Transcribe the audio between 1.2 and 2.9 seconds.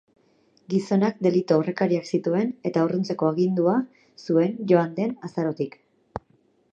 delitu-aurrekariak zituen eta